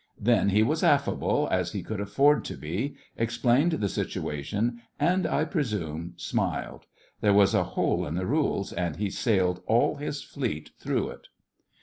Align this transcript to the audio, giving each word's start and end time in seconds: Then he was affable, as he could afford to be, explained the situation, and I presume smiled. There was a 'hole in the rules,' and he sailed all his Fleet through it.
Then 0.19 0.49
he 0.49 0.63
was 0.63 0.81
affable, 0.81 1.47
as 1.51 1.73
he 1.73 1.83
could 1.83 2.01
afford 2.01 2.43
to 2.45 2.57
be, 2.57 2.95
explained 3.17 3.73
the 3.73 3.87
situation, 3.87 4.81
and 4.99 5.27
I 5.27 5.45
presume 5.45 6.13
smiled. 6.17 6.87
There 7.19 7.35
was 7.35 7.53
a 7.53 7.63
'hole 7.77 8.07
in 8.07 8.15
the 8.15 8.25
rules,' 8.25 8.73
and 8.73 8.95
he 8.95 9.11
sailed 9.11 9.61
all 9.67 9.97
his 9.97 10.23
Fleet 10.23 10.71
through 10.79 11.09
it. 11.11 11.27